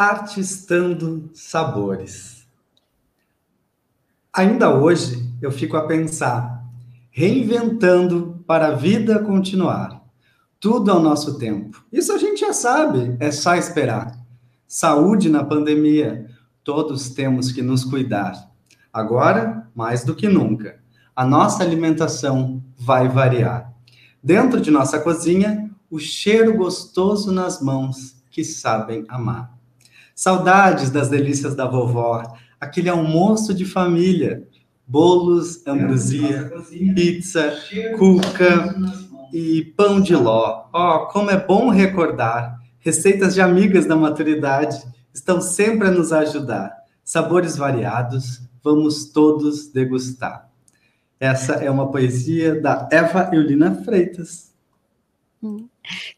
[0.00, 2.46] Artistando Sabores.
[4.32, 6.64] Ainda hoje eu fico a pensar,
[7.10, 10.02] reinventando para a vida continuar.
[10.58, 11.84] Tudo ao nosso tempo.
[11.92, 14.18] Isso a gente já sabe, é só esperar.
[14.66, 16.30] Saúde na pandemia,
[16.64, 18.50] todos temos que nos cuidar.
[18.90, 20.80] Agora, mais do que nunca,
[21.14, 23.70] a nossa alimentação vai variar.
[24.24, 29.59] Dentro de nossa cozinha, o cheiro gostoso nas mãos que sabem amar.
[30.20, 32.22] Saudades das delícias da vovó,
[32.60, 34.46] aquele almoço de família,
[34.86, 36.52] bolos, ambrosia,
[36.94, 37.54] pizza,
[37.96, 38.76] cuca
[39.32, 40.66] e pão de ló.
[40.74, 42.58] Oh, como é bom recordar!
[42.80, 44.76] Receitas de amigas da maturidade
[45.14, 46.70] estão sempre a nos ajudar.
[47.02, 50.50] Sabores variados, vamos todos degustar.
[51.18, 54.49] Essa é uma poesia da Eva Eulina Freitas.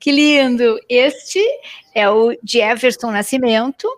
[0.00, 0.78] Que lindo!
[0.88, 1.40] Este
[1.94, 3.88] é o Jefferson Nascimento,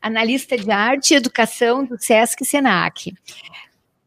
[0.00, 3.12] analista de arte e educação do Sesc Senac.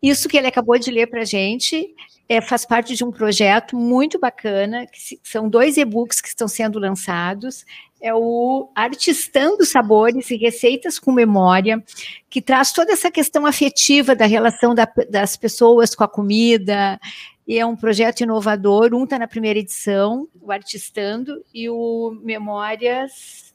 [0.02, 1.94] Isso que ele acabou de ler para a gente
[2.28, 6.80] é, faz parte de um projeto muito bacana, que são dois e-books que estão sendo
[6.80, 7.64] lançados.
[8.02, 11.84] É o Artistando Sabores e Receitas com Memória,
[12.30, 17.00] que traz toda essa questão afetiva da relação da, das pessoas com a comida,
[17.48, 18.94] e é um projeto inovador.
[18.94, 23.54] Um está na primeira edição, o Artistando, e o Memórias,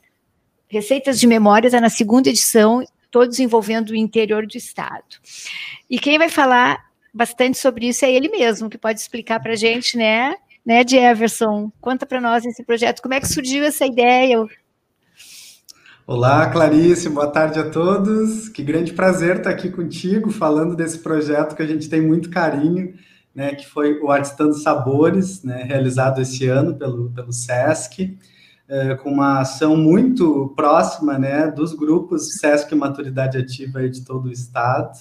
[0.68, 5.16] Receitas de Memória está na segunda edição, todos envolvendo o interior do estado.
[5.88, 9.56] E quem vai falar bastante sobre isso é ele mesmo, que pode explicar para a
[9.56, 10.36] gente, né?
[10.64, 11.72] Né, Everson?
[11.80, 13.02] Conta para nós esse projeto.
[13.02, 14.46] Como é que surgiu essa ideia?
[16.06, 18.48] Olá, Clarice, boa tarde a todos.
[18.48, 22.94] Que grande prazer estar aqui contigo, falando desse projeto que a gente tem muito carinho
[23.34, 28.18] né, que foi o Artistando Sabores, né, realizado esse ano pelo, pelo SESC,
[28.68, 34.32] é, com uma ação muito próxima né, dos grupos SESC Maturidade Ativa de todo o
[34.32, 34.98] estado.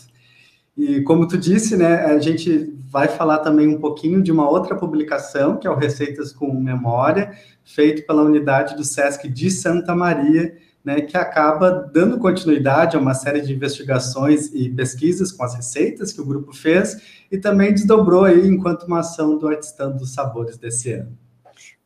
[0.75, 4.75] E como tu disse, né, a gente vai falar também um pouquinho de uma outra
[4.75, 7.31] publicação, que é o Receitas com Memória,
[7.63, 13.13] feito pela unidade do SESC de Santa Maria, né, que acaba dando continuidade a uma
[13.13, 18.23] série de investigações e pesquisas com as receitas que o grupo fez e também desdobrou
[18.23, 21.17] aí enquanto uma ação do Artistando dos Sabores desse ano.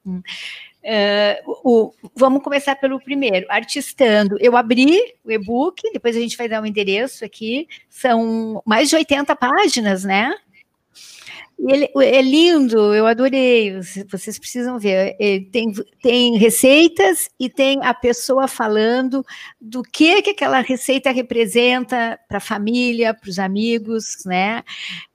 [0.06, 0.22] Hum.
[0.84, 4.36] Uh, o, vamos começar pelo primeiro, artistando.
[4.42, 7.68] Eu abri o e-book, depois a gente vai dar um endereço aqui.
[7.90, 10.36] São mais de 80 páginas, né?
[11.66, 13.79] Ele, é lindo, eu adorei.
[14.12, 15.16] Vocês precisam ver.
[15.19, 19.25] Ele tem, tem receitas e tem a pessoa falando
[19.59, 24.63] do que, que aquela receita representa para a família, para os amigos, né?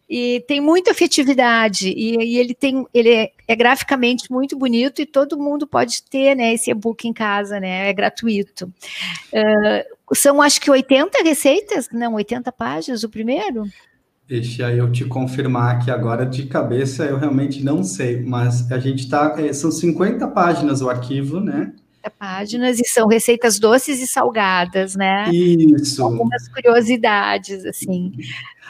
[0.08, 5.06] E tem muita afetividade, e, e ele tem, ele é, é, graficamente muito bonito e
[5.06, 7.90] todo mundo pode ter né, esse e-book em casa, né?
[7.90, 8.72] É gratuito.
[9.30, 13.64] Uh, são acho que 80 receitas, não, 80 páginas o primeiro?
[14.28, 19.04] Deixa eu te confirmar que agora de cabeça eu realmente não sei, mas a gente
[19.04, 19.34] está.
[19.38, 21.72] É, são 50 páginas o arquivo, né?
[22.10, 25.30] páginas e são receitas doces e salgadas, né?
[25.30, 26.02] Isso.
[26.02, 28.12] Algumas curiosidades, assim.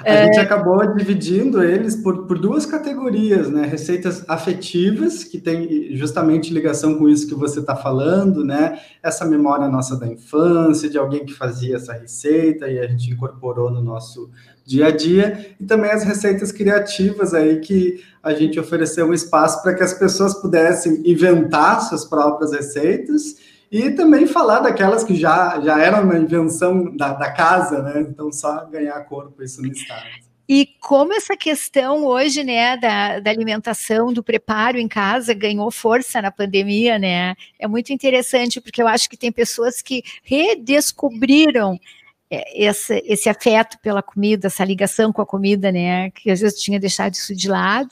[0.05, 0.25] A é...
[0.27, 3.67] gente acabou dividindo eles por, por duas categorias, né?
[3.67, 8.81] Receitas afetivas, que tem justamente ligação com isso que você está falando, né?
[9.03, 13.71] Essa memória nossa da infância, de alguém que fazia essa receita e a gente incorporou
[13.71, 14.31] no nosso
[14.69, 19.63] dia a dia, e também as receitas criativas aí que a gente ofereceu um espaço
[19.63, 23.37] para que as pessoas pudessem inventar suas próprias receitas
[23.73, 28.01] e também falar daquelas que já, já eram uma invenção da, da casa, né?
[28.11, 30.05] Então, só ganhar corpo isso no estado.
[30.47, 36.21] E como essa questão hoje, né, da, da, alimentação, do preparo em casa ganhou força
[36.21, 37.35] na pandemia, né?
[37.59, 41.79] É muito interessante, porque eu acho que tem pessoas que redescobriram
[42.31, 46.11] esse, esse afeto pela comida, essa ligação com a comida, né?
[46.11, 47.91] Que às vezes tinha deixado isso de lado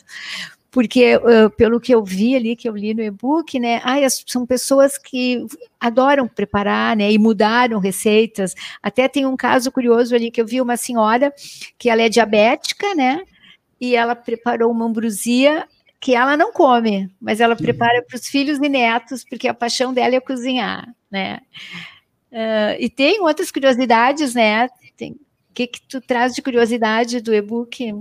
[0.76, 4.44] porque uh, pelo que eu vi ali, que eu li no e-book, né, ai, são
[4.44, 5.42] pessoas que
[5.80, 8.54] adoram preparar, né, e mudaram receitas.
[8.83, 11.33] Até tem um caso curioso ali que eu vi uma senhora
[11.78, 13.22] que ela é diabética, né,
[13.80, 15.66] e ela preparou uma ambrosia
[15.98, 19.94] que ela não come, mas ela prepara para os filhos e netos, porque a paixão
[19.94, 21.41] dela é cozinhar, né.
[22.32, 24.66] Uh, e tem outras curiosidades, né?
[24.66, 27.92] O que, que tu traz de curiosidade do e-book?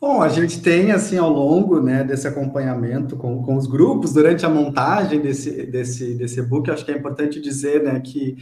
[0.00, 4.44] Bom, a gente tem, assim, ao longo né, desse acompanhamento com, com os grupos, durante
[4.44, 8.36] a montagem desse, desse, desse e-book, acho que é importante dizer né, que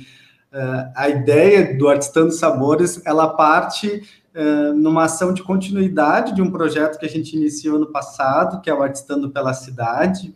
[0.53, 4.03] uh, a ideia do Artistando Sabores, ela parte
[4.35, 8.69] uh, numa ação de continuidade de um projeto que a gente iniciou no passado, que
[8.69, 10.35] é o Artistando pela Cidade,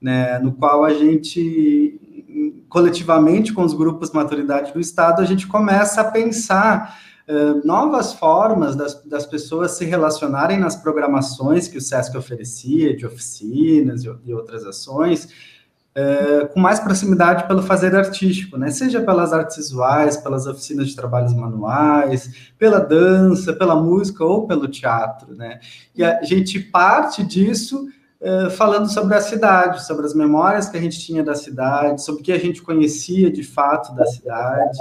[0.00, 1.97] né, no qual a gente
[2.68, 6.98] coletivamente com os grupos Maturidade do Estado, a gente começa a pensar
[7.28, 13.06] uh, novas formas das, das pessoas se relacionarem nas programações que o SESC oferecia, de
[13.06, 15.28] oficinas e, e outras ações,
[15.98, 18.70] é, com mais proximidade pelo fazer artístico, né?
[18.70, 24.68] Seja pelas artes visuais, pelas oficinas de trabalhos manuais, pela dança, pela música ou pelo
[24.68, 25.58] teatro, né?
[25.96, 27.88] E a gente parte disso
[28.20, 32.20] é, falando sobre a cidade, sobre as memórias que a gente tinha da cidade, sobre
[32.20, 34.78] o que a gente conhecia de fato da cidade,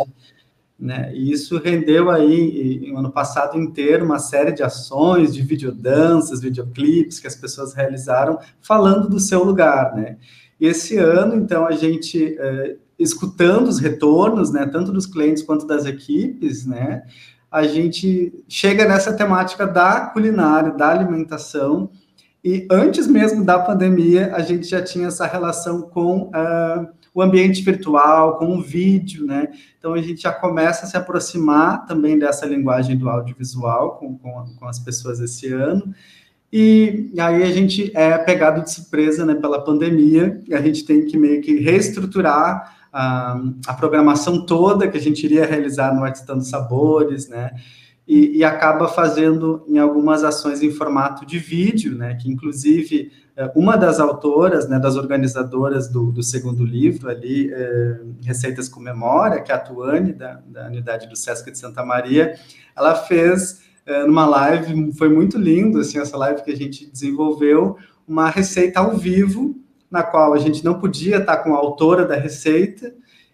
[0.79, 1.11] né?
[1.13, 7.19] E isso rendeu aí, no ano passado inteiro, uma série de ações, de videodanças, videoclipes
[7.19, 10.17] que as pessoas realizaram falando do seu lugar, né?
[10.59, 15.67] E esse ano, então, a gente, é, escutando os retornos, né, tanto dos clientes quanto
[15.67, 17.03] das equipes, né,
[17.51, 21.91] a gente chega nessa temática da culinária, da alimentação,
[22.49, 27.61] e antes mesmo da pandemia, a gente já tinha essa relação com uh, o ambiente
[27.61, 29.49] virtual, com o vídeo, né?
[29.77, 34.45] Então a gente já começa a se aproximar também dessa linguagem do audiovisual com, com,
[34.57, 35.93] com as pessoas esse ano.
[36.53, 41.05] E, aí a gente é pegado de surpresa né, pela pandemia, e a gente tem
[41.05, 46.45] que meio que reestruturar a, a programação toda que a gente iria realizar no Artistando
[46.45, 47.51] Sabores, né?
[48.07, 52.15] E, e, acaba fazendo em algumas ações em formato de vídeo, né?
[52.15, 57.99] Que inclusive é, uma das autoras, né, das organizadoras do, do segundo livro ali, é,
[58.23, 62.33] Receitas com Memória, que é a Tuane, da, da unidade do Sesc de Santa Maria,
[62.75, 67.77] ela fez é, numa live, foi muito lindo, assim, essa live que a gente desenvolveu,
[68.07, 69.55] uma receita ao vivo,
[69.89, 72.91] na qual a gente não podia estar com a autora da receita,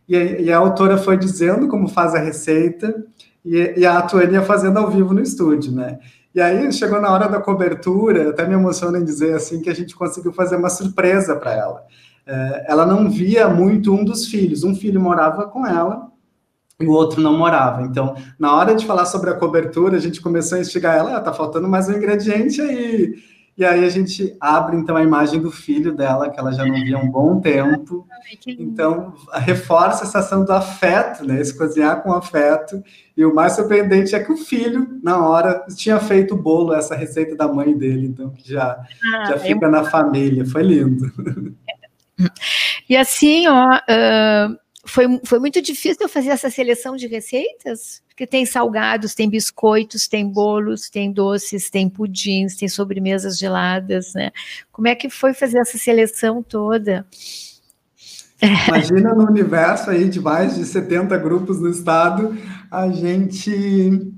[0.07, 3.05] e a, e a autora foi dizendo como faz a receita,
[3.45, 5.99] e, e a Atuania fazendo ao vivo no estúdio, né?
[6.33, 9.75] E aí chegou na hora da cobertura, até me emociona em dizer assim que a
[9.75, 11.83] gente conseguiu fazer uma surpresa para ela.
[12.25, 16.11] É, ela não via muito um dos filhos, um filho morava com ela
[16.79, 17.83] e o outro não morava.
[17.83, 21.21] Então, na hora de falar sobre a cobertura, a gente começou a instigar ela, ah,
[21.21, 23.13] tá faltando mais um ingrediente aí.
[23.55, 26.73] E aí a gente abre então a imagem do filho dela, que ela já não
[26.73, 28.07] via há um bom tempo.
[28.47, 31.39] Então, reforça essa ação do afeto, né?
[31.39, 32.83] Esse cozinhar com afeto.
[33.15, 36.95] E o mais surpreendente é que o filho, na hora, tinha feito o bolo, essa
[36.95, 38.79] receita da mãe dele, então que já,
[39.15, 40.45] ah, já fica na família.
[40.45, 41.11] Foi lindo.
[42.89, 48.27] E assim, ó, uh, foi, foi muito difícil eu fazer essa seleção de receitas, porque
[48.27, 54.31] tem salgados, tem biscoitos, tem bolos, tem doces, tem pudins, tem sobremesas geladas, né?
[54.71, 57.05] Como é que foi fazer essa seleção toda?
[58.67, 62.37] Imagina no universo aí de mais de 70 grupos no estado,
[62.69, 64.13] a gente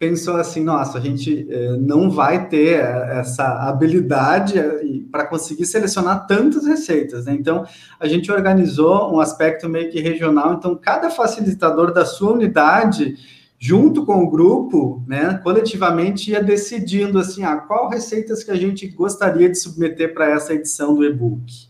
[0.00, 4.80] pensou assim, nossa, a gente eh, não vai ter essa habilidade eh,
[5.12, 7.34] para conseguir selecionar tantas receitas, né?
[7.34, 7.66] Então,
[8.00, 13.14] a gente organizou um aspecto meio que regional, então cada facilitador da sua unidade,
[13.58, 18.88] junto com o grupo, né, coletivamente ia decidindo assim, ah, qual receitas que a gente
[18.88, 21.68] gostaria de submeter para essa edição do e-book.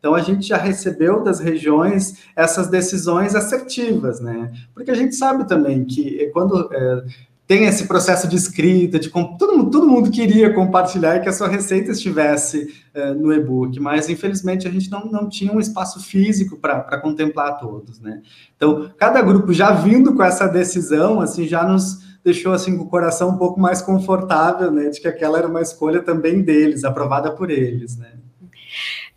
[0.00, 4.52] Então a gente já recebeu das regiões essas decisões assertivas, né?
[4.74, 7.04] Porque a gente sabe também que quando é,
[7.48, 11.92] tem esse processo de escrita, de todo todo mundo queria compartilhar que a sua receita
[11.92, 17.00] estivesse uh, no e-book, mas infelizmente a gente não, não tinha um espaço físico para
[17.00, 18.20] contemplar todos, né?
[18.54, 22.88] Então, cada grupo já vindo com essa decisão, assim, já nos deixou assim com o
[22.88, 27.32] coração um pouco mais confortável, né, de que aquela era uma escolha também deles, aprovada
[27.32, 28.12] por eles, né?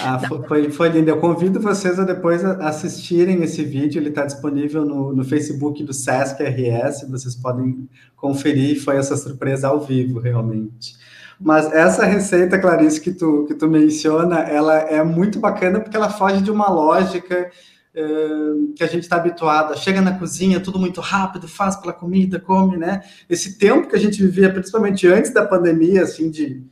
[0.00, 1.10] Ah, foi, foi lindo.
[1.10, 4.00] Eu convido vocês a depois assistirem esse vídeo.
[4.00, 7.08] Ele está disponível no, no Facebook do Sesc RS.
[7.10, 8.82] Vocês podem conferir.
[8.82, 10.96] Foi essa surpresa ao vivo, realmente.
[11.38, 16.08] Mas essa receita, Clarice, que tu, que tu menciona, ela é muito bacana porque ela
[16.08, 17.50] foge de uma lógica
[18.74, 19.76] que a gente está habituado.
[19.78, 23.02] Chega na cozinha, tudo muito rápido, faz pela comida, come, né?
[23.28, 26.64] Esse tempo que a gente vivia, principalmente antes da pandemia, assim, de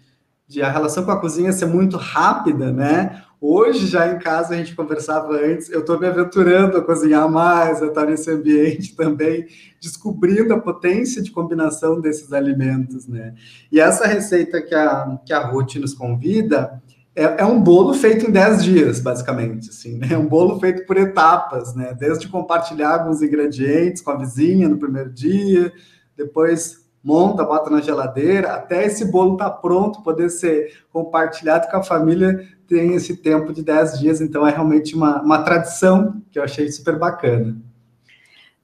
[0.50, 3.23] de a relação com a cozinha ser muito rápida, né?
[3.41, 7.81] Hoje, já em casa, a gente conversava antes, eu estou me aventurando a cozinhar mais,
[7.81, 9.47] a estar nesse ambiente também,
[9.81, 13.33] descobrindo a potência de combinação desses alimentos, né?
[13.71, 16.83] E essa receita que a, que a Ruth nos convida
[17.21, 20.09] é, é um bolo feito em 10 dias, basicamente, assim, né?
[20.12, 21.93] É um bolo feito por etapas, né?
[21.93, 25.71] Desde compartilhar alguns ingredientes com a vizinha no primeiro dia,
[26.17, 31.77] depois monta, bota na geladeira, até esse bolo estar tá pronto, poder ser compartilhado com
[31.77, 36.39] a família, tem esse tempo de 10 dias, então é realmente uma, uma tradição que
[36.39, 37.57] eu achei super bacana.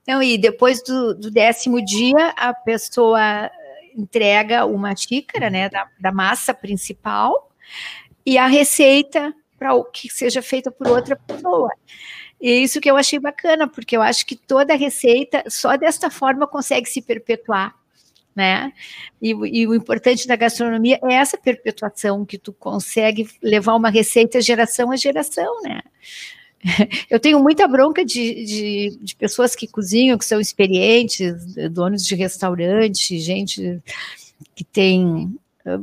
[0.02, 3.50] Então, e depois do, do décimo dia, a pessoa
[3.94, 7.50] entrega uma xícara, né, da, da massa principal
[8.26, 11.70] e a receita para o que seja feita por outra pessoa.
[12.40, 16.46] E isso que eu achei bacana, porque eu acho que toda receita, só desta forma,
[16.46, 17.74] consegue se perpetuar
[18.36, 18.70] né?
[19.20, 24.42] E, e, o importante da gastronomia é essa perpetuação que tu consegue levar uma receita
[24.42, 25.80] geração a geração, né?
[27.08, 31.32] Eu tenho muita bronca de, de, de pessoas que cozinham, que são experientes,
[31.70, 33.80] donos de restaurante, gente
[34.54, 35.34] que tem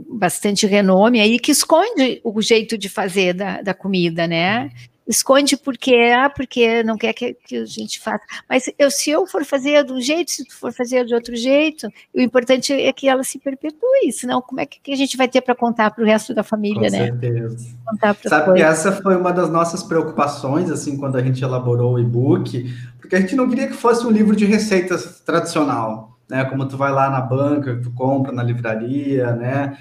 [0.07, 4.71] bastante renome aí, que esconde o jeito de fazer da, da comida, né?
[5.07, 8.23] esconde porque ah, porque não quer que, que, a gente faça.
[8.49, 11.35] Mas eu, se eu for fazer de um jeito, se tu for fazer de outro
[11.35, 15.27] jeito, o importante é que ela se perpetue, senão como é que a gente vai
[15.27, 17.05] ter para contar para o resto da família, Com né?
[17.05, 17.57] Certeza.
[17.99, 18.53] Sabe coisas.
[18.55, 23.15] que essa foi uma das nossas preocupações, assim, quando a gente elaborou o e-book, porque
[23.15, 26.45] a gente não queria que fosse um livro de receitas tradicional, né?
[26.45, 29.77] Como tu vai lá na banca, tu compra na livraria, né?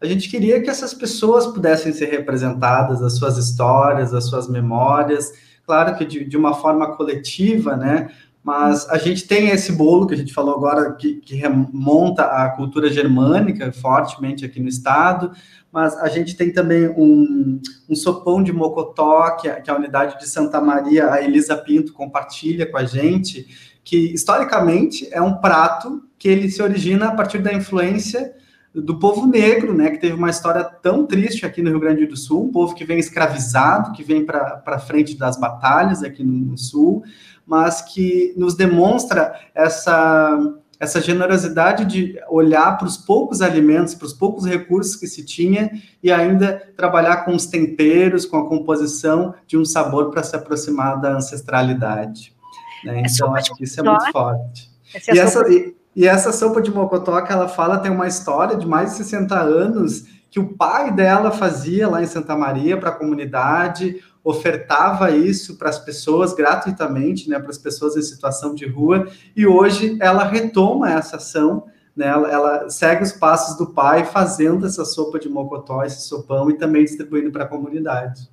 [0.00, 5.32] a gente queria que essas pessoas pudessem ser representadas, as suas histórias, as suas memórias,
[5.66, 8.10] claro que de, de uma forma coletiva, né?
[8.42, 12.48] Mas a gente tem esse bolo que a gente falou agora, que, que remonta à
[12.48, 15.32] cultura germânica fortemente aqui no estado,
[15.70, 20.26] mas a gente tem também um, um sopão de mocotó, que, que a unidade de
[20.26, 23.46] Santa Maria, a Elisa Pinto, compartilha com a gente,
[23.90, 28.32] que historicamente é um prato que ele se origina a partir da influência
[28.72, 32.16] do povo negro, né, que teve uma história tão triste aqui no Rio Grande do
[32.16, 36.56] Sul, um povo que vem escravizado, que vem para frente das batalhas aqui no, no,
[36.56, 37.02] Sul,
[37.44, 40.38] mas que nos demonstra essa,
[40.78, 45.68] essa generosidade de olhar para os poucos alimentos, para os poucos recursos que se tinha
[46.00, 51.00] e ainda trabalhar com os temperos, com a composição de um sabor para se aproximar
[51.00, 52.38] da ancestralidade.
[52.84, 53.02] Né?
[53.06, 54.70] Então, acho que isso é muito forte.
[55.12, 58.66] E essa, e, e essa sopa de mocotó que ela fala tem uma história de
[58.66, 62.94] mais de 60 anos que o pai dela fazia lá em Santa Maria para a
[62.94, 69.08] comunidade, ofertava isso para as pessoas gratuitamente, né, para as pessoas em situação de rua,
[69.34, 74.66] e hoje ela retoma essa ação, né, ela, ela segue os passos do pai fazendo
[74.66, 78.30] essa sopa de mocotó, esse sopão e também distribuindo para a comunidade.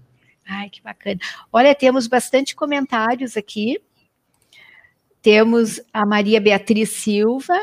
[0.47, 1.19] Ai, que bacana.
[1.51, 3.81] Olha, temos bastante comentários aqui.
[5.27, 7.59] Temos a Maria Beatriz Silva.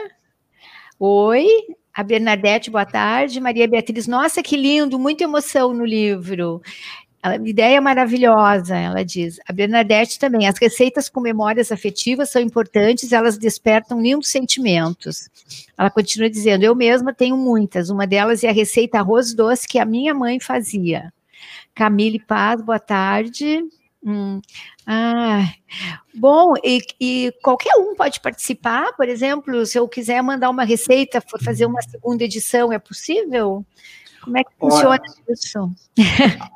[1.01, 1.47] Oi.
[1.95, 3.41] A Bernadette, boa tarde.
[3.41, 6.61] Maria Beatriz, nossa, que lindo, muita emoção no livro.
[7.43, 9.41] Ideia maravilhosa, ela diz.
[9.49, 10.47] A Bernadette também.
[10.47, 15.31] As receitas com memórias afetivas são importantes, elas despertam lindos sentimentos.
[15.79, 17.89] Ela continua dizendo: Eu mesma tenho muitas.
[17.89, 21.11] Uma delas é a receita arroz doce que a minha mãe fazia.
[21.75, 23.65] Camille Paz, boa tarde.
[24.05, 24.43] Hum.
[24.87, 25.51] Ah,
[26.15, 31.23] bom, e, e, qualquer um pode participar, por exemplo, se eu quiser mandar uma receita,
[31.23, 33.65] for fazer uma segunda edição, é possível?
[34.23, 35.71] Como é que funciona isso?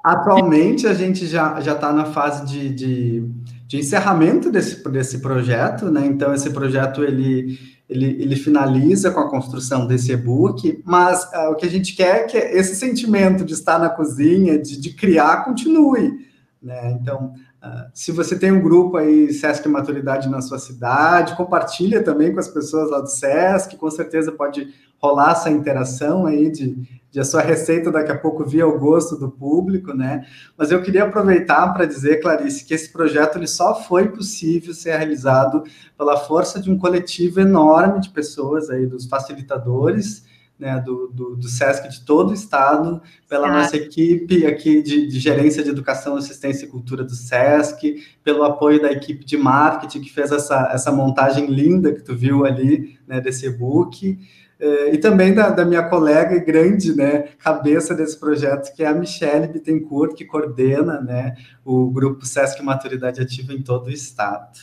[0.05, 3.31] Atualmente a gente já está na fase de, de,
[3.67, 6.07] de, encerramento desse, desse projeto, né?
[6.07, 11.57] Então esse projeto ele, ele, ele finaliza com a construção desse e-book, mas uh, o
[11.57, 15.45] que a gente quer é que esse sentimento de estar na cozinha, de, de criar,
[15.45, 16.27] continue.
[16.61, 16.91] Né?
[17.00, 22.33] Então, uh, se você tem um grupo aí, Sesc Maturidade na sua cidade, compartilha também
[22.33, 24.69] com as pessoas lá do Sesc, com certeza pode
[25.00, 26.77] rolar essa interação aí de,
[27.11, 30.27] de a sua receita daqui a pouco vir ao gosto do público, né?
[30.57, 34.97] Mas eu queria aproveitar para dizer, Clarice, que esse projeto ele só foi possível ser
[34.97, 35.62] realizado
[35.97, 40.25] pela força de um coletivo enorme de pessoas aí, dos facilitadores,
[40.59, 45.19] né, do, do, do, SESC de todo o estado, pela nossa equipe aqui de, de,
[45.21, 50.12] gerência de educação, assistência e cultura do SESC, pelo apoio da equipe de marketing que
[50.12, 54.19] fez essa, essa montagem linda que tu viu ali, né, desse e-book,
[54.61, 58.88] eh, e também da, da, minha colega e grande né, cabeça desse projeto, que é
[58.88, 64.59] a Michelle Bittencourt, que coordena né, o grupo SESC Maturidade Ativa em todo o estado.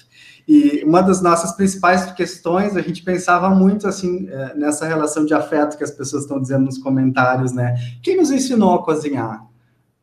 [0.48, 5.34] E uma das nossas principais questões, a gente pensava muito assim é, nessa relação de
[5.34, 7.75] afeto que as pessoas estão dizendo nos comentários, né?
[8.04, 9.44] Quem nos ensinou a cozinhar?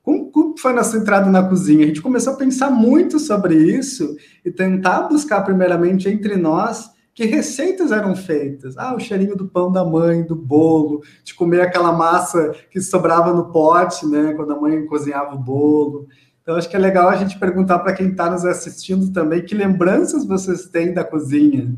[0.03, 1.85] Como, como foi nossa entrada na cozinha?
[1.85, 7.25] A gente começou a pensar muito sobre isso e tentar buscar primeiramente entre nós que
[7.25, 8.77] receitas eram feitas.
[8.77, 13.33] Ah, o cheirinho do pão da mãe, do bolo, de comer aquela massa que sobrava
[13.33, 16.09] no pote, né, quando a mãe cozinhava o bolo.
[16.43, 19.55] Então, acho que é legal a gente perguntar para quem está nos assistindo também que
[19.55, 21.73] lembranças vocês têm da cozinha.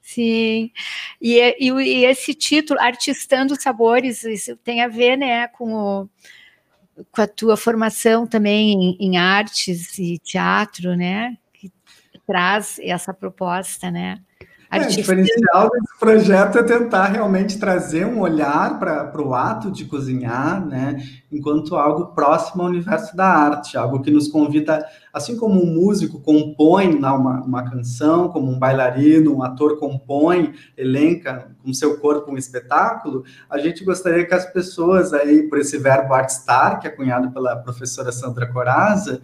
[0.00, 0.70] Sim,
[1.20, 6.08] e, e, e esse título, Artistando Sabores, isso tem a ver né, com, o,
[7.10, 11.36] com a tua formação também em, em artes e teatro, né?
[11.52, 11.70] Que
[12.26, 14.18] traz essa proposta, né?
[14.82, 19.84] É, o diferencial desse projeto é tentar realmente trazer um olhar para o ato de
[19.84, 25.62] cozinhar, né, enquanto algo próximo ao universo da arte, algo que nos convida, assim como
[25.62, 31.72] um músico compõe lá uma, uma canção, como um bailarino, um ator compõe, elenca com
[31.72, 36.80] seu corpo um espetáculo, a gente gostaria que as pessoas aí, por esse verbo artstar,
[36.80, 39.20] que é cunhado pela professora Sandra Coraza,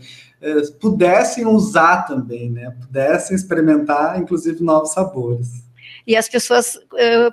[0.81, 2.71] pudessem usar também, né?
[2.81, 5.63] Pudessem experimentar, inclusive, novos sabores.
[6.07, 7.33] E as pessoas uh,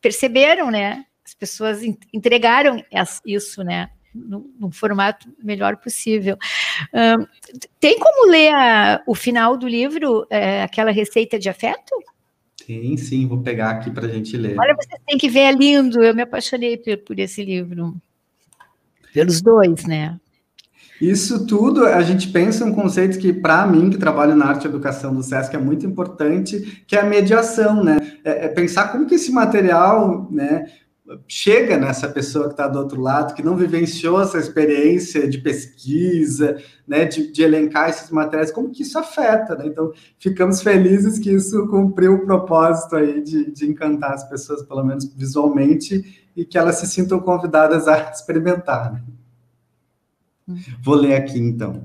[0.00, 1.04] perceberam, né?
[1.24, 2.82] As pessoas entregaram
[3.24, 3.90] isso, né?
[4.14, 6.36] No, no, formato melhor possível.
[6.92, 7.28] Uh,
[7.78, 11.94] tem como ler a, o final do livro, uh, aquela receita de afeto?
[12.66, 14.58] Sim, sim, vou pegar aqui para a gente ler.
[14.58, 16.02] Olha, você tem que ver, é lindo.
[16.02, 17.94] Eu me apaixonei por, por esse livro.
[19.12, 20.18] Pelos dois, né?
[21.00, 24.68] Isso tudo, a gente pensa um conceito que, para mim, que trabalho na arte e
[24.68, 27.98] educação do SESC, é muito importante, que é a mediação, né?
[28.24, 30.64] É, é pensar como que esse material, né,
[31.26, 36.56] chega nessa pessoa que está do outro lado, que não vivenciou essa experiência de pesquisa,
[36.86, 39.66] né, de, de elencar esses materiais, como que isso afeta, né?
[39.66, 44.84] Então, ficamos felizes que isso cumpriu o propósito aí de, de encantar as pessoas, pelo
[44.84, 49.02] menos visualmente, e que elas se sintam convidadas a experimentar, né?
[50.82, 51.84] Vou ler aqui então.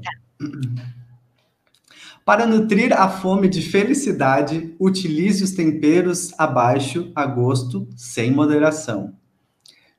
[2.25, 9.13] Para nutrir a fome de felicidade, utilize os temperos abaixo a gosto, sem moderação.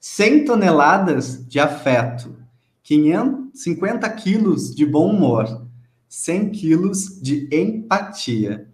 [0.00, 2.37] 100 toneladas de afeto,
[2.83, 5.66] 500, 50 quilos de bom humor,
[6.09, 8.68] 100 quilos de empatia,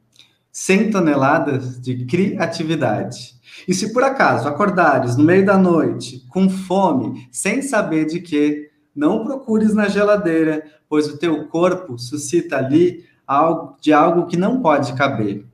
[0.52, 3.34] 100 toneladas de criatividade.
[3.66, 8.69] E se por acaso acordares no meio da noite, com fome, sem saber de quê,
[9.00, 14.60] não procures na geladeira, pois o teu corpo suscita ali algo de algo que não
[14.60, 15.46] pode caber.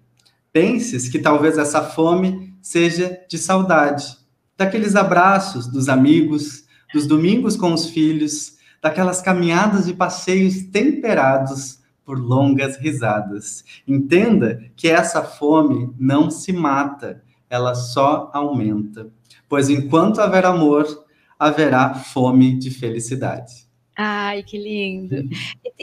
[0.53, 4.19] Penses que talvez essa fome seja de saudade,
[4.59, 12.19] daqueles abraços dos amigos, dos domingos com os filhos, daquelas caminhadas e passeios temperados por
[12.19, 13.63] longas risadas.
[13.87, 19.07] Entenda que essa fome não se mata, ela só aumenta.
[19.49, 21.06] Pois enquanto houver amor,
[21.39, 23.67] haverá fome de felicidade.
[23.97, 25.27] Ai, que lindo.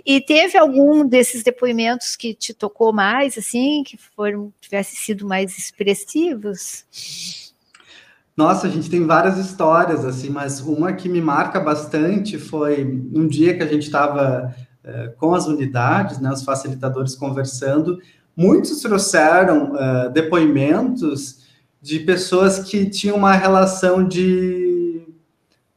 [0.05, 5.57] E, teve algum desses depoimentos que te tocou mais, assim, que foram tivesse sido mais
[5.57, 6.85] expressivos?
[8.37, 13.27] Nossa, a gente tem várias histórias, assim, mas uma que me marca bastante foi um
[13.27, 17.99] dia que a gente estava uh, com as unidades, né, os facilitadores conversando,
[18.35, 21.43] muitos trouxeram uh, depoimentos
[21.81, 24.72] de pessoas que tinham uma relação de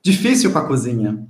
[0.07, 1.27] difícil com a cozinha.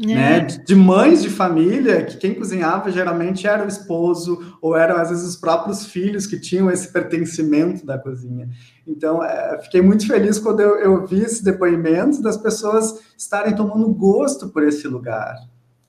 [0.00, 0.06] É.
[0.06, 0.40] Né?
[0.40, 5.26] De mães de família, que quem cozinhava geralmente era o esposo, ou eram às vezes
[5.26, 8.48] os próprios filhos que tinham esse pertencimento da cozinha.
[8.86, 13.88] Então, é, fiquei muito feliz quando eu, eu vi esses depoimentos das pessoas estarem tomando
[13.88, 15.34] gosto por esse lugar,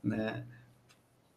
[0.04, 0.44] né?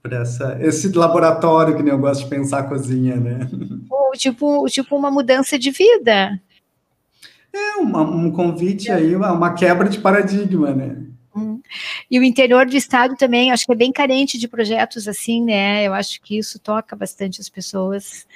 [0.03, 3.51] Por essa, esse laboratório que nem eu gosto de pensar a cozinha, né?
[3.91, 6.41] Ou tipo, tipo uma mudança de vida.
[7.55, 10.97] É uma, um convite aí, uma, uma, quebra de paradigma, né?
[11.35, 11.61] Hum.
[12.11, 15.87] E o interior do estado também, acho que é bem carente de projetos assim, né?
[15.87, 18.27] Eu acho que isso toca bastante as pessoas.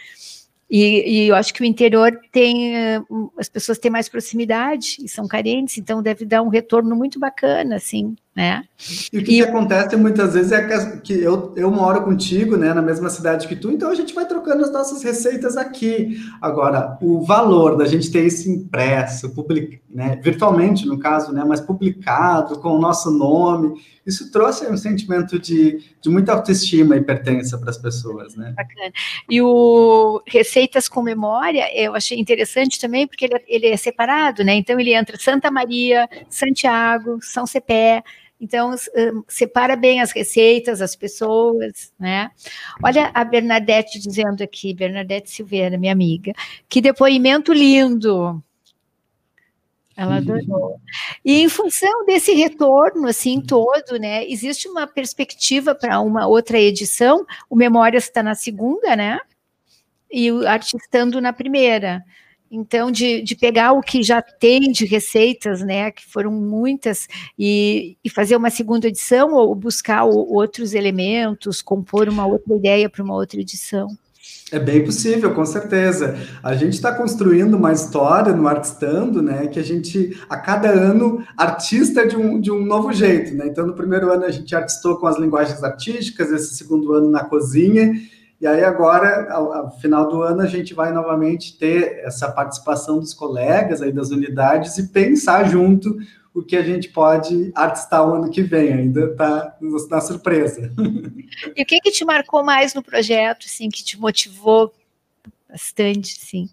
[0.68, 3.00] E, e eu acho que o interior tem, eh,
[3.38, 7.76] as pessoas têm mais proximidade e são carentes, então deve dar um retorno muito bacana,
[7.76, 8.16] assim.
[8.36, 8.64] Né?
[9.10, 9.36] E o que, e...
[9.36, 13.56] que acontece muitas vezes é que eu, eu moro contigo, né, na mesma cidade que
[13.56, 16.20] tu, então a gente vai trocando as nossas receitas aqui.
[16.42, 21.62] Agora, o valor da gente ter isso impresso, public, né, virtualmente no caso, né, mas
[21.62, 27.58] publicado com o nosso nome, isso trouxe um sentimento de, de muita autoestima e pertença
[27.58, 28.52] para as pessoas, né?
[28.56, 28.92] Bacana.
[29.28, 34.54] E o Receitas com Memória, eu achei interessante também, porque ele, ele é separado, né?
[34.54, 38.04] Então ele entra Santa Maria, Santiago, São Cepé,
[38.40, 38.74] então,
[39.26, 42.30] separa bem as receitas, as pessoas, né?
[42.84, 46.32] Olha a Bernadette dizendo aqui, Bernadette Silveira, minha amiga,
[46.68, 48.42] que depoimento lindo.
[49.96, 50.78] Ela adorou.
[51.24, 57.24] E em função desse retorno, assim, todo, né, existe uma perspectiva para uma outra edição,
[57.48, 59.18] o Memórias está na segunda, né,
[60.12, 62.04] e o Artistando na primeira.
[62.50, 67.96] Então, de, de pegar o que já tem de receitas, né, que foram muitas, e,
[68.04, 73.02] e fazer uma segunda edição ou buscar o, outros elementos, compor uma outra ideia para
[73.02, 73.88] uma outra edição.
[74.52, 76.16] É bem possível, com certeza.
[76.40, 79.48] A gente está construindo uma história no Artistando, né?
[79.48, 83.48] Que a gente, a cada ano, artista de um, de um novo jeito, né?
[83.48, 87.24] Então, no primeiro ano a gente artistou com as linguagens artísticas, esse segundo ano na
[87.24, 87.92] cozinha,
[88.40, 92.98] e aí agora, ao, ao, final do ano, a gente vai novamente ter essa participação
[92.98, 95.96] dos colegas aí das unidades e pensar junto
[96.34, 99.56] o que a gente pode artistar o ano que vem, ainda está
[99.90, 100.70] na surpresa.
[101.56, 104.70] E o que, que te marcou mais no projeto, assim, que te motivou
[105.48, 106.50] bastante, sim?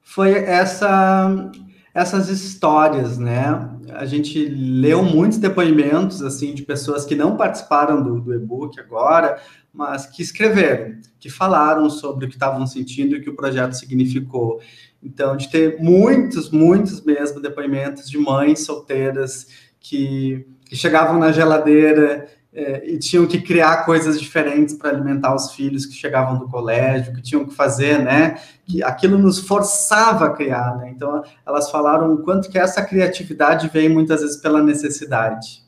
[0.00, 1.50] Foi essa
[1.94, 3.68] essas histórias, né?
[3.90, 9.38] A gente leu muitos depoimentos assim de pessoas que não participaram do, do e-book agora,
[9.72, 13.72] mas que escreveram, que falaram sobre o que estavam sentindo e o que o projeto
[13.72, 14.60] significou.
[15.02, 19.46] Então, de ter muitos, muitos mesmo depoimentos de mães solteiras
[19.80, 25.52] que, que chegavam na geladeira é, e tinham que criar coisas diferentes para alimentar os
[25.52, 28.38] filhos que chegavam do colégio, que tinham que fazer, né?
[28.66, 30.92] Que aquilo nos forçava a criar, né?
[30.94, 35.62] Então, elas falaram o quanto que essa criatividade vem muitas vezes pela necessidade.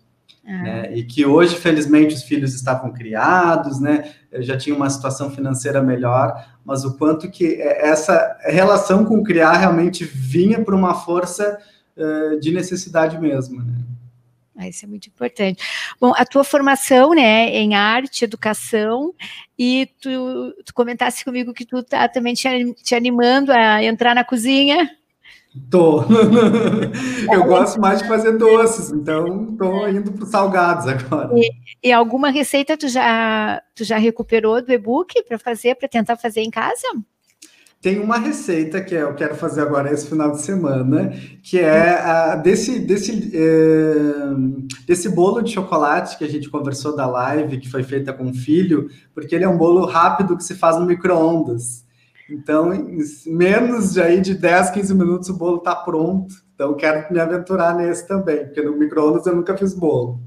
[0.46, 0.52] É.
[0.52, 0.96] Né?
[0.96, 4.12] E que hoje, felizmente, os filhos estavam criados, né?
[4.40, 10.04] Já tinha uma situação financeira melhor, mas o quanto que essa relação com criar realmente
[10.04, 11.58] vinha por uma força
[11.96, 13.74] uh, de necessidade mesmo, né?
[14.56, 15.64] Ah, isso é muito importante.
[16.00, 19.12] Bom, a tua formação, né, em arte, educação,
[19.58, 24.22] e tu, tu comentasse comigo que tu tá também te, te animando a entrar na
[24.22, 24.88] cozinha.
[25.70, 26.02] Tô.
[27.32, 31.30] Eu gosto mais de fazer doces, então tô indo para os salgados agora.
[31.36, 31.50] E,
[31.88, 36.40] e, alguma receita tu já, tu já recuperou do e-book para fazer, para tentar fazer
[36.40, 36.88] em casa?
[37.80, 41.12] Tem uma receita que eu quero fazer agora esse final de semana,
[41.42, 43.84] que é a, desse, desse, é,
[44.86, 48.34] desse bolo de chocolate que a gente conversou da live, que foi feita com o
[48.34, 51.83] filho, porque ele é um bolo rápido que se faz no micro-ondas.
[52.34, 56.34] Então, em menos de, aí, de 10, 15 minutos o bolo está pronto.
[56.54, 60.20] Então, quero me aventurar nesse também, porque no micro-ondas eu nunca fiz bolo.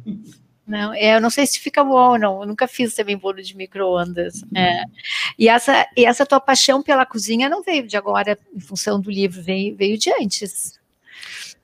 [0.65, 2.41] Não, é, eu não sei se fica bom ou não.
[2.41, 4.43] Eu nunca fiz também bolo de micro-ondas.
[4.53, 4.83] É.
[5.39, 9.09] E, essa, e essa tua paixão pela cozinha não veio de agora, em função do
[9.09, 10.77] livro, veio, veio de antes.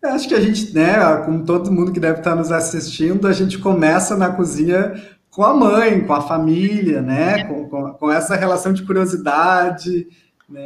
[0.02, 3.34] Eu acho que a gente, né, como todo mundo que deve estar nos assistindo, a
[3.34, 4.94] gente começa na cozinha
[5.30, 7.44] com a mãe, com a família, né, é.
[7.44, 10.08] com, com, com essa relação de curiosidade?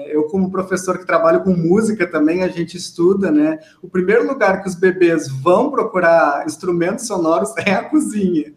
[0.08, 3.60] Eu, como professor que trabalho com música também, a gente estuda, né?
[3.82, 8.54] O primeiro lugar que os bebês vão procurar instrumentos sonoros é a cozinha.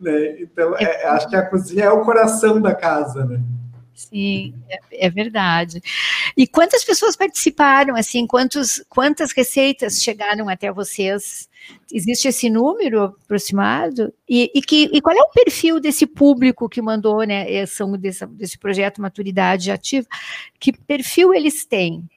[0.00, 0.40] Né?
[0.40, 3.40] Então, é, acho que a cozinha é o coração da casa, né?
[3.94, 5.80] Sim, é, é, verdade.
[6.36, 11.48] E quantas pessoas participaram, assim, quantos, quantas receitas chegaram até vocês
[11.92, 14.12] Existe esse número aproximado?
[14.28, 18.26] E, e, que, e qual é o perfil desse público que mandou né, são desse,
[18.26, 20.06] desse projeto Maturidade Ativa?
[20.58, 22.08] Que perfil eles têm?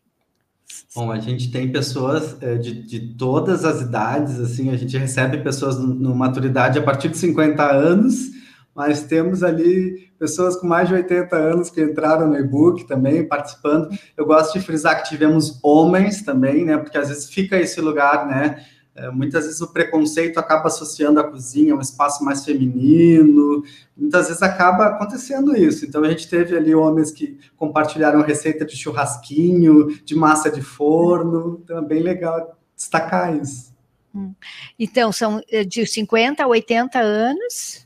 [0.95, 5.39] Bom, a gente tem pessoas é, de, de todas as idades, assim, a gente recebe
[5.39, 8.31] pessoas no, no maturidade a partir de 50 anos,
[8.73, 13.89] mas temos ali pessoas com mais de 80 anos que entraram no e-book também, participando.
[14.15, 16.77] Eu gosto de frisar que tivemos homens também, né?
[16.77, 18.65] Porque às vezes fica esse lugar, né?
[18.95, 23.61] É, muitas vezes o preconceito acaba associando a cozinha a um espaço mais feminino,
[23.95, 25.85] muitas vezes acaba acontecendo isso.
[25.85, 31.59] Então a gente teve ali homens que compartilharam receita de churrasquinho, de massa de forno,
[31.63, 33.75] então é bem legal destacar isso.
[34.15, 34.33] Hum.
[34.79, 37.84] Então, são eh, de 50 a 80 anos?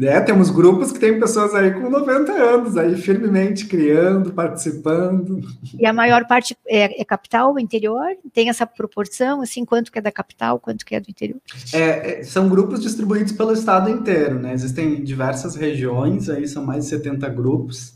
[0.00, 5.40] É, temos grupos que tem pessoas aí com 90 anos, aí firmemente criando, participando.
[5.78, 8.08] E a maior parte é, é capital, interior?
[8.32, 11.40] Tem essa proporção, assim, quanto que é da capital, quanto que é do interior?
[11.72, 14.52] É, é são grupos distribuídos pelo estado inteiro, né?
[14.52, 17.93] Existem diversas regiões, aí são mais de 70 grupos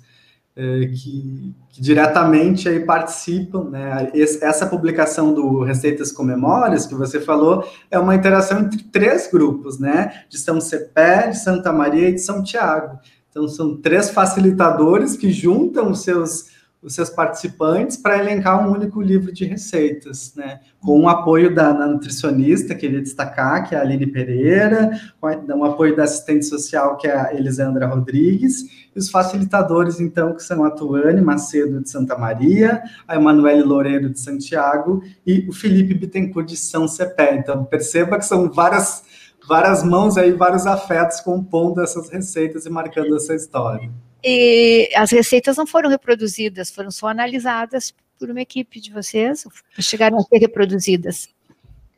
[0.59, 4.11] que, que, diretamente aí participam, né?
[4.43, 9.79] essa publicação do Receitas com Memórias, que você falou, é uma interação entre três grupos,
[9.79, 10.25] né?
[10.29, 12.99] De São Cepé, de Santa Maria e de São Tiago.
[13.31, 16.47] Então, são três facilitadores que juntam os seus
[16.81, 20.61] os seus participantes para elencar um único livro de receitas, né?
[20.81, 25.65] Com o apoio da, da nutricionista, queria destacar, que é a Aline Pereira, com o
[25.65, 30.65] apoio da assistente social, que é a Elisandra Rodrigues, e os facilitadores, então, que são
[30.65, 36.47] a Tuane Macedo de Santa Maria, a Emanuele Loureiro de Santiago e o Felipe Bittencourt
[36.47, 37.35] de São Cepé.
[37.35, 39.03] Então, perceba que são várias,
[39.49, 43.91] várias mãos aí, vários afetos compondo essas receitas e marcando essa história.
[44.25, 49.47] E as receitas não foram reproduzidas, foram só analisadas por uma equipe de vocês,
[49.79, 51.29] chegaram a ser reproduzidas.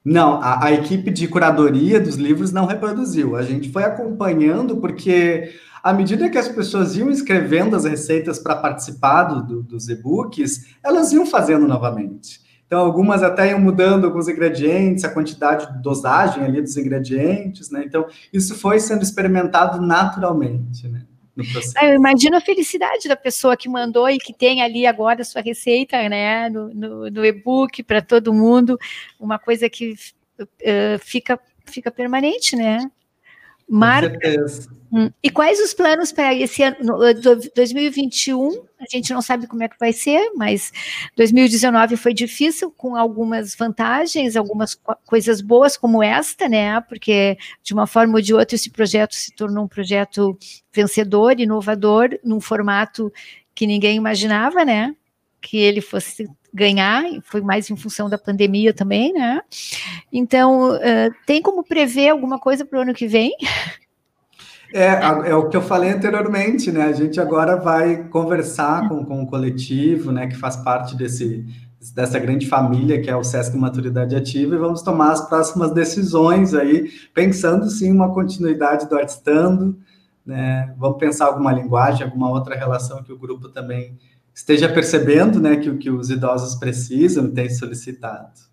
[0.04, 3.37] Não, a, a, equipe de curadoria dos livros não reproduziu.
[3.37, 5.52] A gente foi acompanhando porque,
[5.83, 10.74] à medida que as pessoas iam escrevendo as receitas para participar do, do, dos e-books,
[10.83, 12.40] elas iam fazendo novamente.
[12.66, 17.83] Então, algumas até iam mudando alguns ingredientes, a quantidade de dosagem ali dos ingredientes, né?
[17.85, 21.02] Então, isso foi sendo experimentado naturalmente, né?
[21.76, 25.24] Ah, eu imagino a felicidade da pessoa que mandou e que tem ali agora a
[25.24, 28.79] sua receita, né, no, no, no e-book para todo mundo,
[29.18, 29.94] uma coisa que
[30.40, 32.90] uh, fica, fica permanente, né?
[33.70, 34.18] Marca.
[34.92, 35.09] Hum.
[35.22, 36.98] E quais os planos para esse ano,
[37.54, 38.64] 2021?
[38.80, 40.72] A gente não sabe como é que vai ser, mas
[41.16, 46.80] 2019 foi difícil, com algumas vantagens, algumas coisas boas como esta, né?
[46.80, 50.37] Porque de uma forma ou de outra esse projeto se tornou um projeto
[50.72, 53.12] vencedor, inovador, num formato
[53.54, 54.92] que ninguém imaginava, né?
[55.40, 59.41] Que ele fosse ganhar, foi mais em função da pandemia também, né?
[60.13, 63.33] Então, uh, tem como prever alguma coisa para o ano que vem?
[64.73, 66.85] É, é o que eu falei anteriormente, né?
[66.85, 71.45] A gente agora vai conversar com, com o coletivo, né, que faz parte desse,
[71.95, 76.55] dessa grande família que é o Sesc Maturidade Ativa, e vamos tomar as próximas decisões
[76.55, 79.77] aí, pensando sim uma continuidade do Artistando,
[80.25, 80.73] né?
[80.79, 83.99] Vamos pensar alguma linguagem, alguma outra relação que o grupo também
[84.35, 88.51] esteja percebendo, né, que, que os idosos precisam e tem solicitado.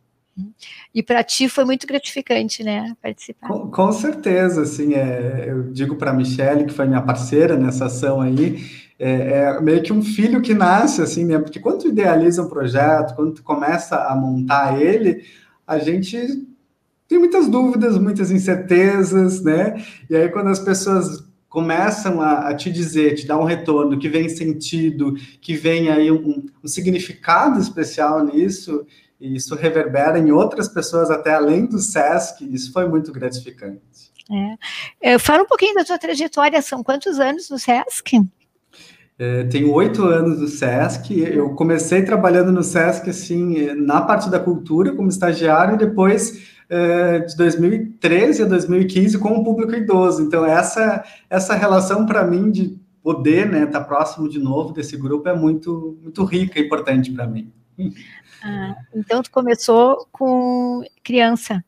[0.94, 3.48] E para ti foi muito gratificante, né, participar.
[3.48, 7.86] Com, com certeza, assim, é, eu digo para a Michelle, que foi minha parceira nessa
[7.86, 8.64] ação aí,
[9.00, 12.50] é, é, meio que um filho que nasce, assim, né, porque quando tu idealiza um
[12.50, 15.24] projeto, quando tu começa a montar ele,
[15.66, 16.48] a gente
[17.08, 21.27] tem muitas dúvidas, muitas incertezas, né, e aí quando as pessoas
[21.58, 26.12] começam a, a, te dizer, te dar um retorno, que vem sentido, que vem aí
[26.12, 28.86] um, um significado especial nisso,
[29.20, 33.82] e isso reverbera em outras pessoas até além do SESC, isso foi muito gratificante.
[35.02, 35.14] É.
[35.14, 38.22] é fala um pouquinho da tua trajetória, são quantos anos no SESC?
[39.18, 44.40] É, tenho oito anos no SESC, eu comecei trabalhando no SESC, assim, na parte da
[44.40, 50.46] cultura, como estagiário, e depois é, de 2013 a 2015 com o público idoso, então
[50.46, 55.30] essa, essa relação para mim de poder, né, estar tá próximo de novo desse grupo
[55.30, 57.52] é muito, muito rica e importante para mim.
[58.44, 61.64] Ah, então, tu começou com criança.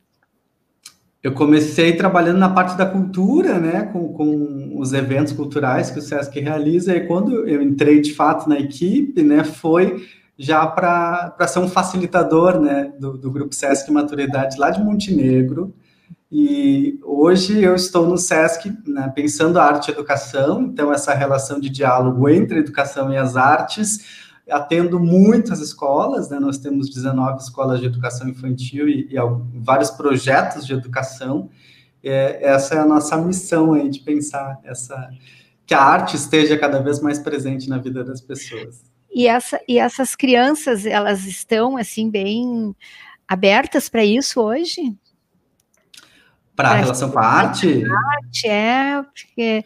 [1.22, 6.02] Eu comecei trabalhando na parte da cultura, né, com, com os eventos culturais que o
[6.02, 10.06] SESC realiza, e quando eu entrei de fato na equipe, né, foi
[10.42, 15.76] já para ser um facilitador, né, do, do Grupo SESC Maturidade lá de Montenegro,
[16.32, 21.60] e hoje eu estou no SESC né, pensando a arte e educação, então essa relação
[21.60, 26.40] de diálogo entre a educação e as artes, atendo muitas escolas, né?
[26.40, 29.16] Nós temos 19 escolas de educação infantil e, e
[29.56, 31.50] vários projetos de educação.
[32.04, 35.10] É, essa é a nossa missão aí de pensar essa
[35.68, 38.90] que a arte esteja cada vez mais presente na vida das pessoas.
[39.20, 42.74] E, essa, e essas crianças, elas estão assim bem
[43.28, 44.96] abertas para isso hoje?
[46.56, 47.84] Para a relação com a arte?
[47.84, 49.66] Arte, é, porque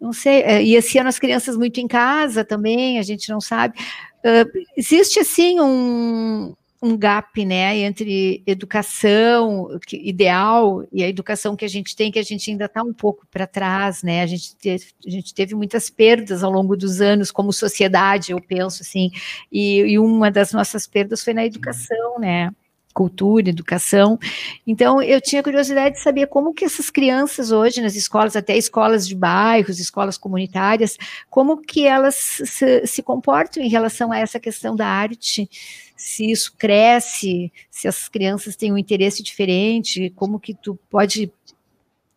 [0.00, 3.40] não sei, é, e esse ano as crianças muito em casa também, a gente não
[3.40, 3.78] sabe.
[4.24, 11.68] Uh, existe assim um, um gap né, entre educação ideal e a educação que a
[11.68, 14.22] gente tem, que a gente ainda está um pouco para trás, né?
[14.22, 18.40] A gente, teve, a gente teve muitas perdas ao longo dos anos como sociedade, eu
[18.40, 19.10] penso assim,
[19.52, 22.50] e, e uma das nossas perdas foi na educação, né?
[22.92, 24.18] Cultura, educação.
[24.66, 29.06] Então, eu tinha curiosidade de saber como que essas crianças hoje nas escolas, até escolas
[29.06, 30.96] de bairros, escolas comunitárias,
[31.28, 35.48] como que elas se, se comportam em relação a essa questão da arte,
[35.96, 41.30] se isso cresce, se as crianças têm um interesse diferente, como que tu pode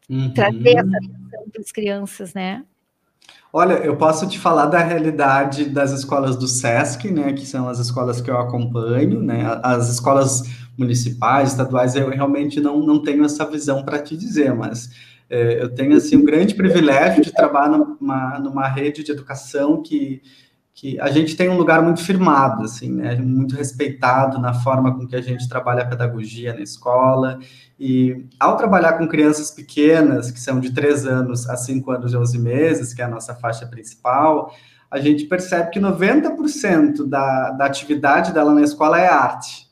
[0.09, 0.33] uhum.
[0.33, 2.63] trazer essa atenção para as crianças, né?
[3.55, 7.77] Olha, eu posso te falar da realidade das escolas do SESC, né, que são as
[7.77, 10.41] escolas que eu acompanho, né, as escolas
[10.77, 14.89] municipais, estaduais, eu realmente não, não tenho essa visão para te dizer, mas
[15.29, 20.21] é, eu tenho, assim, um grande privilégio de trabalhar numa, numa rede de educação que,
[20.73, 25.07] que a gente tem um lugar muito firmado, assim, né, muito respeitado na forma com
[25.07, 27.39] que a gente trabalha a pedagogia na escola,
[27.79, 32.17] e ao trabalhar com crianças pequenas, que são de 3 anos a 5 anos e
[32.17, 34.53] 11 meses, que é a nossa faixa principal,
[34.89, 39.62] a gente percebe que 90% da, da atividade dela na escola é arte.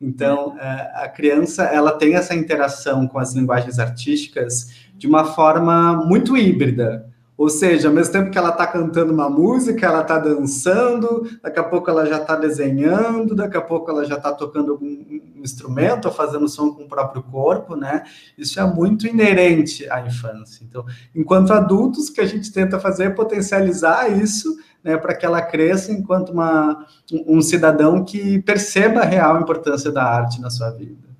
[0.00, 0.56] Então,
[0.94, 7.06] a criança, ela tem essa interação com as linguagens artísticas de uma forma muito híbrida.
[7.36, 11.58] Ou seja, ao mesmo tempo que ela está cantando uma música, ela está dançando, daqui
[11.58, 16.04] a pouco ela já está desenhando, daqui a pouco ela já está tocando algum instrumento
[16.04, 18.04] ou fazendo som com o próprio corpo, né?
[18.36, 20.62] Isso é muito inerente à infância.
[20.62, 20.84] Então,
[21.14, 25.42] enquanto adultos, o que a gente tenta fazer é potencializar isso, né, para que ela
[25.42, 26.86] cresça enquanto uma,
[27.26, 31.10] um cidadão que perceba a real importância da arte na sua vida.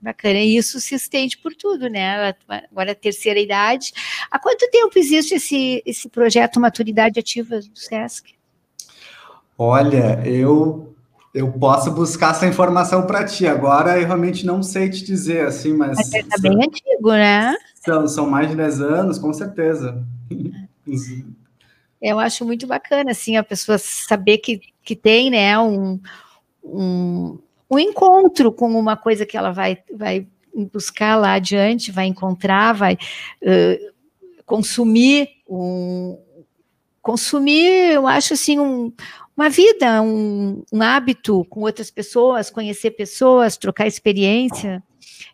[0.00, 2.34] Bacana, e isso se estende por tudo, né?
[2.70, 3.92] Agora a terceira idade.
[4.30, 8.34] Há quanto tempo existe esse, esse projeto Maturidade Ativa do SESC?
[9.58, 10.94] Olha, eu
[11.36, 13.46] eu posso buscar essa informação para ti.
[13.46, 15.96] Agora eu realmente não sei te dizer assim, mas.
[15.96, 17.54] Mas está bem antigo, né?
[17.74, 20.02] São, são mais de 10 anos, com certeza.
[22.08, 26.00] Eu acho muito bacana, assim, a pessoa saber que, que tem, né, um,
[26.62, 27.36] um,
[27.68, 30.24] um encontro com uma coisa que ela vai, vai
[30.72, 33.92] buscar lá adiante, vai encontrar, vai uh,
[34.44, 36.16] consumir um
[37.02, 38.92] consumir, eu acho assim um,
[39.36, 44.82] uma vida, um, um hábito com outras pessoas, conhecer pessoas, trocar experiência.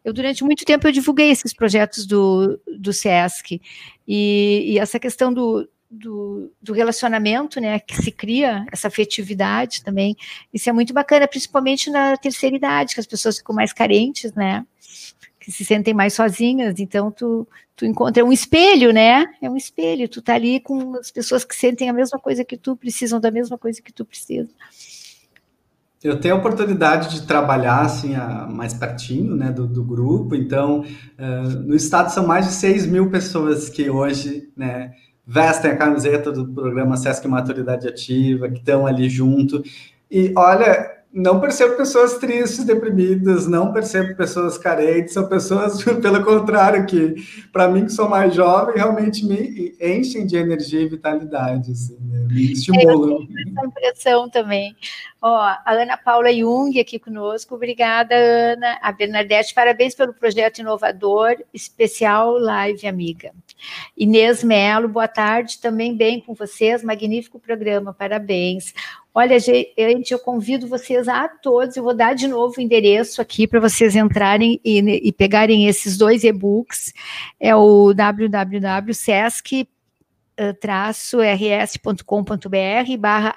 [0.04, 3.60] Eu, durante muito tempo, eu divulguei esses projetos do, do SESC,
[4.06, 10.16] e, e essa questão do, do, do, relacionamento, né, que se cria, essa afetividade também,
[10.52, 14.64] isso é muito bacana, principalmente na terceira idade, que as pessoas ficam mais carentes, né,
[15.38, 20.08] que se sentem mais sozinhas, então tu, tu encontra um espelho, né, é um espelho,
[20.08, 23.30] tu tá ali com as pessoas que sentem a mesma coisa que tu, precisam da
[23.30, 24.50] mesma coisa que tu precisa.
[26.02, 30.80] Eu tenho a oportunidade de trabalhar assim a, mais pertinho né, do, do grupo, então
[30.80, 34.94] uh, no estado são mais de 6 mil pessoas que hoje né,
[35.26, 39.62] vestem a camiseta do programa Sesc Maturidade Ativa, que estão ali junto.
[40.10, 46.86] E olha, não percebo pessoas tristes, deprimidas, não percebo pessoas carentes, são pessoas, pelo contrário,
[46.86, 47.14] que
[47.52, 52.26] para mim que sou mais jovem, realmente me enchem de energia e vitalidade, assim, né?
[52.30, 53.18] me estimulam.
[53.20, 54.74] É, essa impressão também.
[55.24, 58.76] Ó, a Ana Paula Jung aqui conosco, obrigada, Ana.
[58.82, 63.32] A Bernadette, parabéns pelo projeto inovador, especial Live Amiga.
[63.96, 68.74] Inês Melo, boa tarde, também bem com vocês, magnífico programa, parabéns.
[69.14, 73.46] Olha, gente, eu convido vocês a todos, eu vou dar de novo o endereço aqui
[73.46, 76.92] para vocês entrarem e, e, pegarem esses dois e-books,
[77.38, 77.94] é o
[80.36, 83.34] www.sesc-rs.com.br barra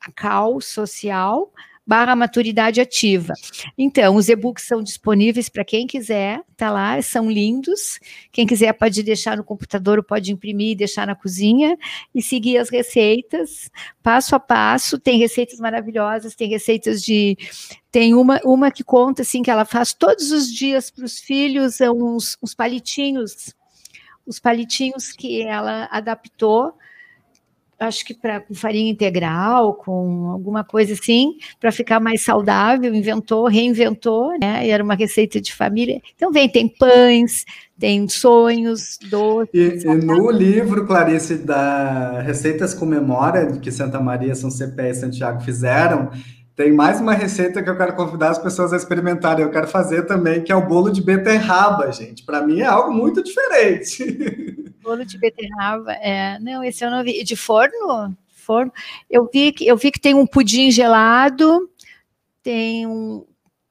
[0.00, 1.52] acal social,
[1.86, 3.32] barra maturidade ativa.
[3.78, 8.00] Então, os e-books são disponíveis para quem quiser, tá lá, são lindos.
[8.32, 11.78] Quem quiser pode deixar no computador, pode imprimir e deixar na cozinha
[12.12, 13.70] e seguir as receitas,
[14.02, 14.98] passo a passo.
[14.98, 17.36] Tem receitas maravilhosas, tem receitas de
[17.92, 21.80] tem uma, uma que conta assim que ela faz todos os dias para os filhos
[21.80, 23.54] uns, uns palitinhos,
[24.26, 26.74] os palitinhos que ela adaptou
[27.78, 33.46] acho que para com farinha integral, com alguma coisa assim, para ficar mais saudável, inventou,
[33.46, 34.66] reinventou, né?
[34.66, 36.00] E era uma receita de família.
[36.14, 37.44] Então vem, tem pães,
[37.78, 39.84] tem sonhos, doces.
[39.84, 44.94] E, e no livro, Clarice, da Receitas com Memória, que Santa Maria, São Cepé e
[44.94, 46.10] Santiago fizeram,
[46.56, 49.44] tem mais uma receita que eu quero convidar as pessoas a experimentarem.
[49.44, 52.24] Eu quero fazer também, que é o bolo de beterraba, gente.
[52.24, 54.02] Para mim é algo muito diferente.
[54.82, 56.38] Bolo de beterraba, é.
[56.38, 57.22] Não, esse eu não vi.
[57.24, 58.16] De forno?
[58.28, 58.72] Forno.
[59.10, 61.68] Eu vi que eu vi que tem um pudim gelado,
[62.40, 63.26] tem um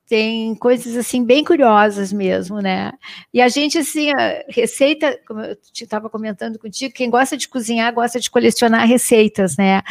[0.08, 2.92] tem coisas assim bem curiosas mesmo, né?
[3.34, 7.94] E a gente assim, a receita, como eu estava comentando contigo, quem gosta de cozinhar
[7.94, 9.82] gosta de colecionar receitas, né?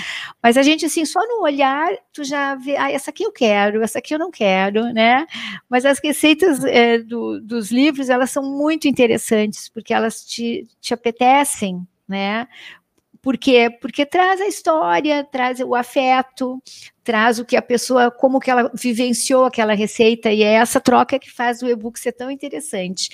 [0.43, 3.83] Mas a gente assim, só no olhar tu já vê, ah, essa aqui eu quero,
[3.83, 5.27] essa aqui eu não quero, né?
[5.69, 10.95] Mas as receitas é, do, dos livros elas são muito interessantes porque elas te, te
[10.95, 12.47] apetecem, né?
[13.25, 13.71] Por quê?
[13.81, 16.63] Porque traz a história, traz o afeto,
[17.03, 21.19] traz o que a pessoa, como que ela vivenciou aquela receita, e é essa troca
[21.19, 23.09] que faz o e-book ser tão interessante.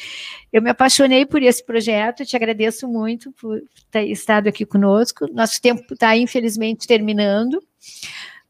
[0.52, 5.32] Eu me apaixonei por esse projeto, te agradeço muito por ter estado aqui conosco.
[5.32, 7.62] Nosso tempo está, infelizmente, terminando.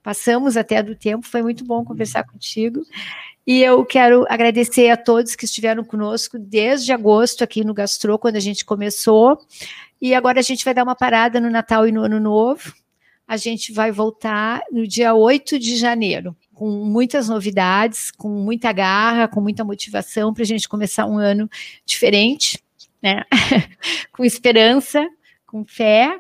[0.03, 2.81] Passamos até do tempo, foi muito bom conversar contigo.
[3.47, 8.37] E eu quero agradecer a todos que estiveram conosco desde agosto aqui no Gastro, quando
[8.37, 9.39] a gente começou.
[10.01, 12.73] E agora a gente vai dar uma parada no Natal e no Ano Novo.
[13.29, 19.29] A gente vai voltar no dia 8 de janeiro, com muitas novidades, com muita garra,
[19.29, 21.49] com muita motivação para a gente começar um ano
[21.85, 22.59] diferente,
[23.03, 23.23] né?
[24.11, 25.07] com esperança,
[25.47, 26.19] com fé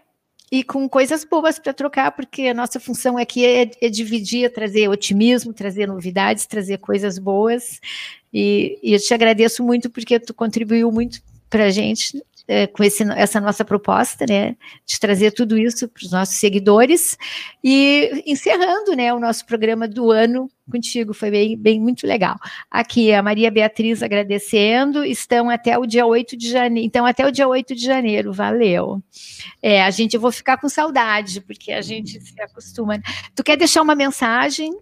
[0.52, 4.48] e com coisas boas para trocar, porque a nossa função aqui é, é, dividir, é
[4.48, 7.80] trazer otimismo, trazer novidades, trazer coisas boas.
[8.32, 12.20] E, e eu te agradeço muito porque tu contribuiu muito para a gente
[12.50, 17.16] é, com esse, essa nossa proposta, né, de trazer tudo isso para os nossos seguidores
[17.62, 22.36] e encerrando, né, o nosso programa do ano contigo, foi bem, bem muito legal.
[22.68, 27.30] Aqui a Maria Beatriz agradecendo, estão até o dia 8 de janeiro, então até o
[27.30, 29.00] dia 8 de janeiro, valeu.
[29.62, 33.00] É, a gente, eu vou ficar com saudade, porque a gente se acostuma.
[33.32, 34.76] Tu quer deixar uma mensagem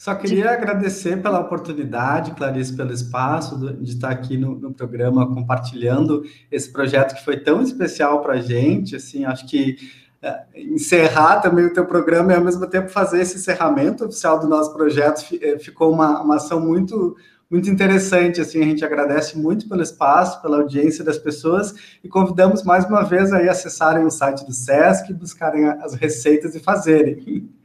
[0.00, 0.48] só queria de...
[0.48, 7.14] agradecer pela oportunidade, Clarice, pelo espaço de estar aqui no, no, programa compartilhando esse projeto
[7.14, 8.96] que foi tão especial para a gente.
[8.96, 9.76] Assim, acho que
[10.22, 14.48] é, encerrar também o teu programa e ao mesmo tempo fazer esse encerramento oficial do
[14.48, 17.14] nosso projeto é, ficou uma, uma ação muito
[17.50, 22.62] muito interessante, assim, a gente agradece muito pelo espaço, pela audiência das pessoas e convidamos
[22.62, 27.50] mais uma vez aí a acessarem o site do SESC, buscarem as receitas e fazerem.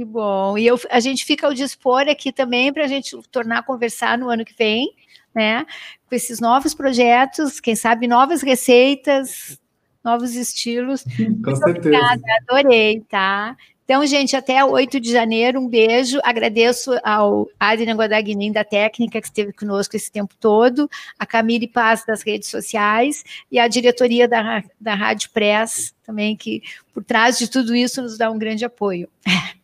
[0.00, 0.56] Que bom.
[0.56, 4.16] E eu, a gente fica ao dispor aqui também para a gente tornar a conversar
[4.16, 4.94] no ano que vem,
[5.34, 5.66] né?
[6.08, 9.60] Com esses novos projetos, quem sabe novas receitas,
[10.02, 11.04] novos estilos.
[11.04, 11.88] Com Muito certeza.
[11.88, 13.54] Obrigada, adorei, tá?
[13.84, 16.18] Então, gente, até 8 de janeiro, um beijo.
[16.24, 20.88] Agradeço ao Adrian Guadagnin da técnica que esteve conosco esse tempo todo,
[21.18, 23.22] a Camille Paz das redes sociais
[23.52, 26.62] e a diretoria da, da Rádio Press também, que
[26.94, 29.06] por trás de tudo isso nos dá um grande apoio.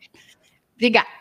[0.76, 1.15] Obrigada.